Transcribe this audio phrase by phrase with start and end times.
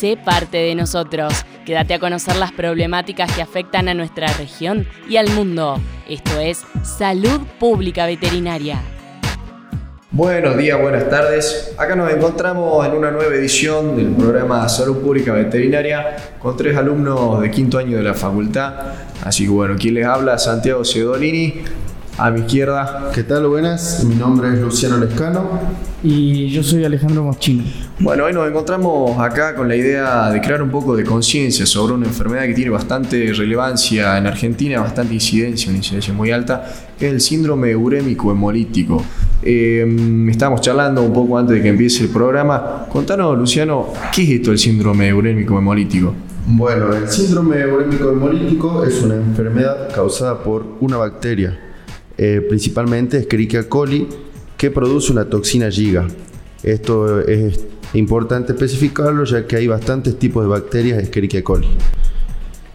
[0.00, 1.44] sé parte de nosotros.
[1.66, 5.78] Quédate a conocer las problemáticas que afectan a nuestra región y al mundo.
[6.08, 8.80] Esto es Salud Pública Veterinaria.
[10.10, 11.74] Buenos días, buenas tardes.
[11.76, 17.42] Acá nos encontramos en una nueva edición del programa Salud Pública Veterinaria con tres alumnos
[17.42, 18.72] de quinto año de la facultad.
[19.22, 21.62] Así que bueno, quien les habla, Santiago Cedolini,
[22.20, 23.10] a mi izquierda.
[23.14, 23.46] ¿Qué tal?
[23.46, 25.58] Buenas, mi nombre es Luciano Lescano.
[26.02, 27.64] Y yo soy Alejandro Moschino.
[27.98, 31.94] Bueno, hoy nos encontramos acá con la idea de crear un poco de conciencia sobre
[31.94, 36.62] una enfermedad que tiene bastante relevancia en Argentina, bastante incidencia, una incidencia muy alta,
[36.98, 39.02] que es el síndrome urémico hemolítico.
[39.42, 42.84] Eh, estábamos charlando un poco antes de que empiece el programa.
[42.92, 46.14] Contanos, Luciano, ¿qué es esto el síndrome urémico hemolítico?
[46.46, 51.69] Bueno, el síndrome urémico hemolítico es una enfermedad causada por una bacteria
[52.22, 54.06] eh, principalmente Escherichia coli,
[54.58, 56.06] que produce una toxina Giga.
[56.62, 61.66] Esto es importante especificarlo ya que hay bastantes tipos de bacterias Escherichia coli.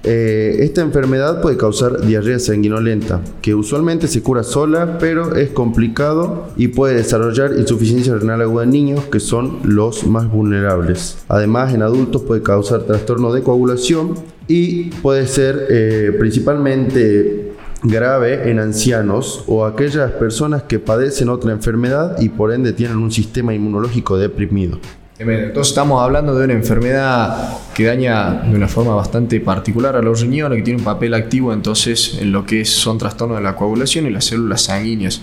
[0.04, 6.48] Eh, esta enfermedad puede causar diarrea sanguinolenta, que usualmente se cura sola, pero es complicado
[6.58, 11.20] y puede desarrollar insuficiencia renal aguda en niños, que son los más vulnerables.
[11.28, 14.16] Además, en adultos puede causar trastorno de coagulación
[14.48, 17.45] y puede ser eh, principalmente
[17.88, 23.12] grave en ancianos o aquellas personas que padecen otra enfermedad y por ende tienen un
[23.12, 24.80] sistema inmunológico deprimido.
[25.18, 30.20] Entonces estamos hablando de una enfermedad que daña de una forma bastante particular a los
[30.22, 34.08] riñones, que tiene un papel activo entonces en lo que son trastornos de la coagulación
[34.08, 35.22] y las células sanguíneas.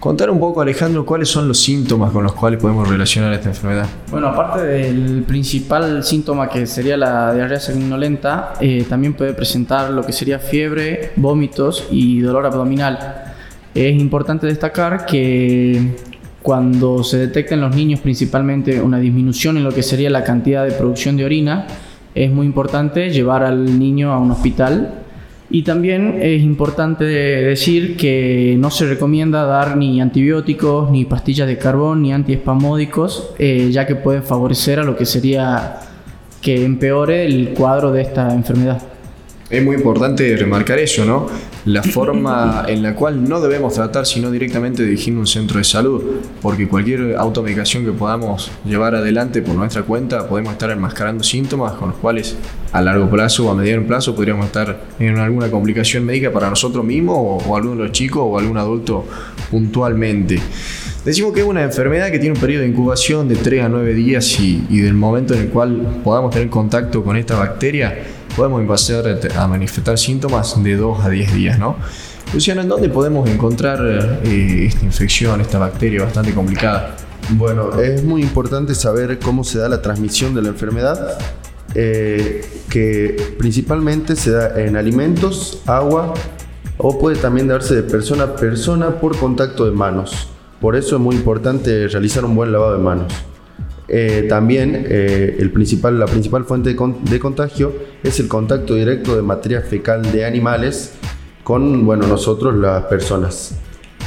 [0.00, 3.86] Contar un poco, Alejandro, cuáles son los síntomas con los cuales podemos relacionar esta enfermedad.
[4.12, 10.04] Bueno, aparte del principal síntoma que sería la diarrea sanguinolenta, eh, también puede presentar lo
[10.04, 13.34] que sería fiebre, vómitos y dolor abdominal.
[13.74, 15.96] Es importante destacar que
[16.42, 20.64] cuando se detecta en los niños principalmente una disminución en lo que sería la cantidad
[20.64, 21.66] de producción de orina,
[22.14, 25.06] es muy importante llevar al niño a un hospital
[25.50, 31.56] y también es importante decir que no se recomienda dar ni antibióticos, ni pastillas de
[31.56, 35.80] carbón, ni antiespamódicos, eh, ya que pueden favorecer a lo que sería
[36.42, 38.82] que empeore el cuadro de esta enfermedad.
[39.50, 41.26] Es muy importante remarcar eso, ¿no?
[41.64, 45.64] La forma en la cual no debemos tratar, sino directamente dirigirnos a un centro de
[45.64, 46.04] salud,
[46.42, 51.88] porque cualquier automedicación que podamos llevar adelante por nuestra cuenta, podemos estar enmascarando síntomas con
[51.88, 52.36] los cuales
[52.72, 56.84] a largo plazo o a mediano plazo podríamos estar en alguna complicación médica para nosotros
[56.84, 59.06] mismos o, o alguno de los chicos o algún adulto
[59.50, 60.38] puntualmente.
[61.06, 63.94] Decimos que es una enfermedad que tiene un periodo de incubación de 3 a 9
[63.94, 67.96] días y, y del momento en el cual podamos tener contacto con esta bacteria,
[68.38, 71.74] podemos empezar a manifestar síntomas de 2 a 10 días, ¿no?
[72.32, 73.80] Luciano, ¿en dónde podemos encontrar
[74.22, 76.94] eh, esta infección, esta bacteria bastante complicada?
[77.30, 81.18] Bueno, es muy importante saber cómo se da la transmisión de la enfermedad,
[81.74, 86.14] eh, que principalmente se da en alimentos, agua
[86.76, 90.28] o puede también darse de persona a persona por contacto de manos.
[90.60, 93.12] Por eso es muy importante realizar un buen lavado de manos.
[93.88, 97.72] Eh, también eh, el principal, la principal fuente de, contagio
[98.02, 100.92] es el contacto directo de materia fecal de animales
[101.42, 103.54] con bueno, nosotros las personas.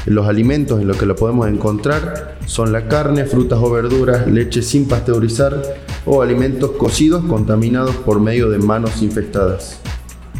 [0.06, 4.62] Los alimentos en los que lo podemos encontrar son la carne, frutas o verduras, leche
[4.62, 5.62] sin pasteurizar
[6.06, 9.80] o alimentos cocidos contaminados por medio de manos infectadas.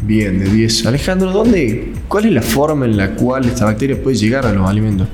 [0.02, 0.86] Bien, de 10.
[0.86, 4.68] Alejandro, ¿dónde, ¿cuál es la forma en la cual esta bacteria puede llegar a los
[4.68, 5.06] alimentos?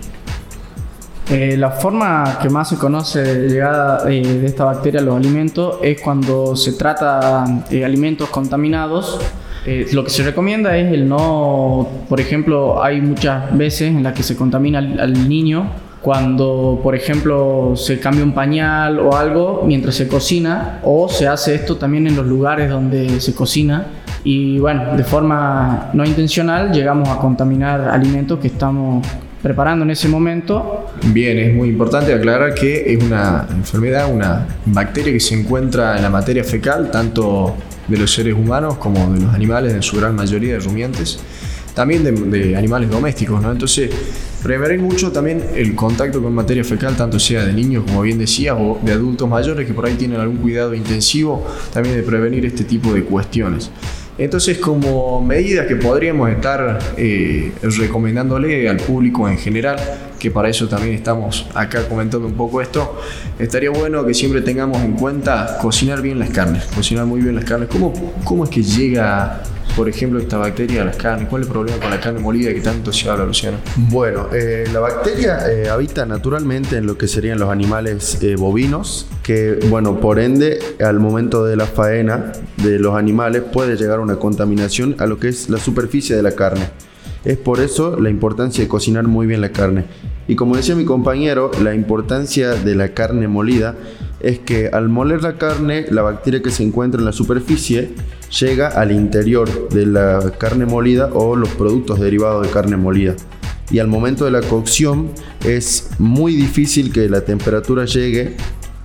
[1.31, 5.15] Eh, la forma que más se conoce de llegada eh, de esta bacteria a los
[5.15, 9.21] alimentos es cuando se trata de alimentos contaminados.
[9.67, 14.15] Eh, lo que se recomienda es el no, por ejemplo, hay muchas veces en las
[14.15, 19.97] que se contamina al, niño cuando, por ejemplo, se cambia un pañal o algo mientras
[19.97, 23.87] se cocina, o se hace esto también en los lugares donde se cocina.
[24.25, 29.07] Y bueno, de forma no intencional llegamos a contaminar alimentos que estamos
[29.43, 30.78] preparando en ese momento.
[31.07, 36.03] Bien, es muy importante aclarar que es una enfermedad, una bacteria que se encuentra en
[36.03, 37.57] la materia fecal, tanto
[37.87, 41.19] de los seres humanos como de los animales, en su gran mayoría de rumiantes,
[41.75, 43.43] también de, animales domésticos.
[43.45, 43.91] Entonces,
[44.43, 48.57] prevenir mucho también el contacto con materia fecal, tanto sea de niños, como bien decías,
[48.59, 52.65] o de adultos mayores que por ahí tienen algún cuidado intensivo, también de prevenir este
[52.65, 53.71] tipo de cuestiones.
[54.19, 59.79] Entonces, como medidas que podríamos estar eh, recomendándole al público en general,
[60.19, 63.01] que para eso también estamos acá comentando un poco esto,
[63.39, 67.45] estaría bueno que siempre tengamos en cuenta cocinar bien las carnes, cocinar muy bien las
[67.45, 67.69] carnes.
[67.69, 67.93] ¿Cómo,
[68.25, 69.41] cómo es que llega
[69.79, 71.29] por ejemplo, esta bacteria a las carnes?
[71.29, 73.59] ¿Cuál es el problema con la carne molida que tanto se habla, Luciano?
[73.77, 79.07] Bueno, eh, la bacteria eh, habita naturalmente en lo que serían los animales eh, bovinos,
[79.23, 84.17] que, bueno, por ende, al momento de la faena de los animales puede llegar una
[84.17, 86.69] contaminación a lo que es la superficie de la carne.
[87.25, 89.85] Es por eso la importancia de cocinar muy bien la carne.
[90.27, 93.77] Y como decía mi compañero, la importancia de la carne molida
[94.19, 97.93] es que al moler la carne, la bacteria que se encuentra en la superficie
[98.31, 103.15] llega al interior de la carne molida o los productos derivados de carne molida.
[103.71, 105.11] Y al momento de la cocción
[105.45, 108.37] es muy difícil que la temperatura llegue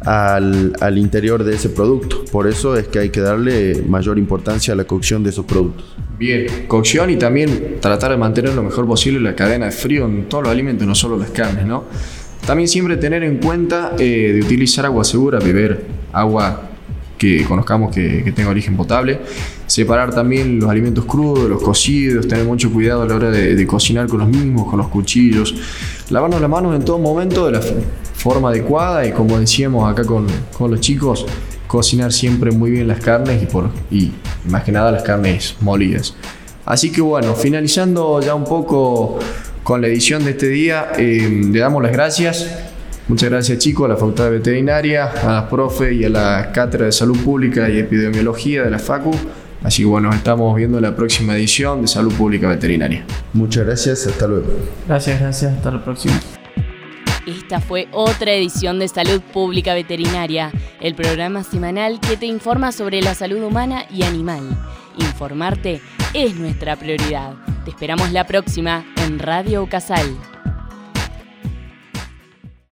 [0.02, 2.26] al, al, interior de ese producto.
[2.32, 5.96] Por eso es que hay que darle mayor importancia a la cocción de esos productos.
[6.20, 10.28] Bien, cocción y también tratar de mantener lo mejor posible la cadena de frío en
[10.28, 11.86] todos los alimentos, no solo las carnes, ¿no?
[12.46, 16.73] También siempre tener en cuenta eh, de utilizar agua segura, beber agua
[17.24, 19.18] que conozcamos que, tenga origen potable.
[19.66, 24.08] Separar también los alimentos crudos, los cocidos, tener mucho cuidado a la hora de, cocinar
[24.08, 25.56] con los mismos, con los cuchillos.
[26.10, 27.62] Lavarnos las manos en todo momento de la
[28.14, 30.28] forma adecuada y como decíamos acá con,
[30.58, 31.26] con los chicos,
[31.66, 34.12] cocinar siempre muy bien las carnes y, por, y
[34.50, 36.16] más que nada las carnes molidas.
[36.66, 39.18] Así que bueno, finalizando ya un poco
[39.64, 40.92] con la edición de este día.
[40.98, 42.73] Eh, le damos las gracias.
[43.08, 46.86] Muchas gracias chicos a la Facultad de Veterinaria, a las profe y a la Cátedra
[46.86, 49.12] de Salud Pública y Epidemiología de la FACU.
[49.62, 53.06] Así que bueno, nos estamos viendo en la próxima edición de Salud Pública Veterinaria.
[53.34, 54.48] Muchas gracias, hasta luego.
[54.88, 56.20] Gracias, gracias, hasta la próxima.
[57.26, 60.52] Esta fue otra edición de Salud Pública Veterinaria,
[60.82, 64.42] el programa semanal que te informa sobre la salud humana y animal.
[64.98, 65.82] Informarte
[66.14, 67.34] es nuestra prioridad.
[67.64, 70.33] Te esperamos la próxima en Radio Casal.